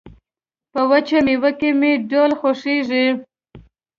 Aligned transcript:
په 0.73 0.81
وچه 0.91 1.17
مېوه 1.25 1.51
کې 1.59 1.69
مې 1.79 1.91
ډول 2.09 2.31
خوښيږي 2.39 3.05